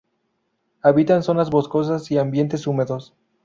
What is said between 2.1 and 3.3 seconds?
ambientes húmedos.